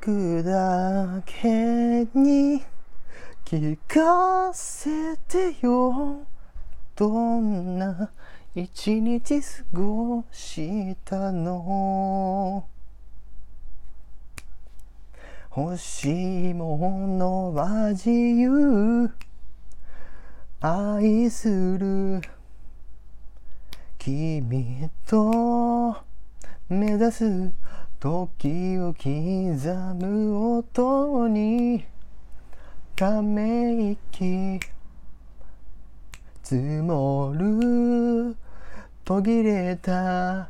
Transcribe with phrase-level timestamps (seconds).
[0.00, 2.62] 僕だけに
[3.44, 6.20] 聞かせてよ。
[6.94, 8.08] どんな
[8.54, 12.64] 一日過ごしたの？
[15.56, 16.78] 欲しいも
[17.08, 19.10] のは自由。
[20.60, 22.20] 愛する。
[23.98, 25.96] 君と
[26.68, 27.52] 目指す
[28.00, 29.08] 時を刻
[29.96, 31.84] む音に
[32.94, 34.60] ため息
[36.44, 38.36] 積もる
[39.04, 40.48] 途切れた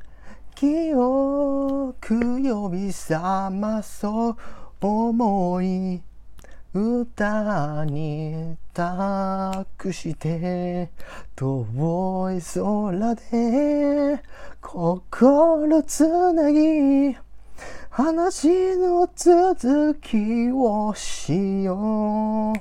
[0.54, 4.36] 記憶呼び覚まそう
[4.82, 6.02] 思い
[6.74, 10.90] 歌に託して
[11.34, 11.64] 遠
[12.36, 14.22] い空で
[14.60, 17.16] 心つなぎ
[17.98, 22.60] 話の続きをしよう。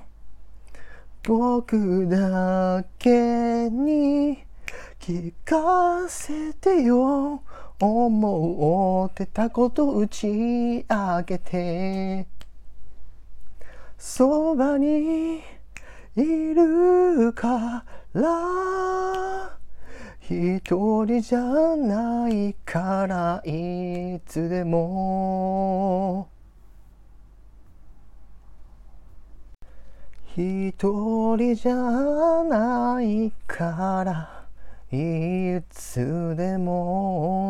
[1.22, 4.40] 僕だけに
[5.00, 7.44] 聞かせてよ。
[7.80, 12.26] 思ってたこと打ち明けて。
[13.96, 15.44] そばに
[16.16, 16.24] い
[16.56, 19.37] るから。
[20.30, 20.60] 一
[21.06, 26.28] 人じゃないからいつでも。
[30.36, 34.46] 一人じゃないから
[34.92, 37.47] いつでも。